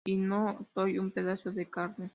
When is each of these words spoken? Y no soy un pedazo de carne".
Y 0.05 0.17
no 0.17 0.67
soy 0.73 0.97
un 0.99 1.11
pedazo 1.11 1.51
de 1.51 1.69
carne". 1.69 2.09